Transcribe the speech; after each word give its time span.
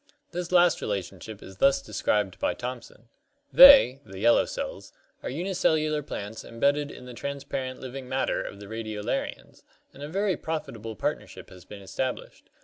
This 0.31 0.51
last 0.51 0.81
relationship 0.81 1.43
is 1.43 1.57
thus 1.57 1.79
described 1.79 2.39
by 2.39 2.55
Thomson: 2.55 3.09
"They 3.53 4.01
[the 4.03 4.17
'yellow 4.17 4.45
cells'] 4.45 4.91
are 5.21 5.29
unicellular 5.29 6.01
plants 6.01 6.43
embedded 6.43 6.89
in 6.89 7.05
the 7.05 7.13
transparent 7.13 7.79
living 7.79 8.09
matter 8.09 8.41
of 8.41 8.59
the 8.59 8.65
Radiolarians, 8.67 9.61
and 9.93 10.01
a 10.01 10.09
very 10.09 10.35
profitable 10.37 10.95
partnership 10.95 11.51
has 11.51 11.65
been 11.65 11.83
established. 11.83 12.49